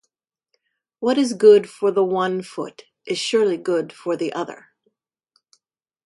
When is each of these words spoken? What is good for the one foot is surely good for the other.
What 0.99 1.19
is 1.19 1.33
good 1.33 1.69
for 1.69 1.91
the 1.91 2.03
one 2.03 2.41
foot 2.41 2.85
is 3.05 3.19
surely 3.19 3.55
good 3.57 3.93
for 3.93 4.17
the 4.17 4.33
other. 4.33 4.69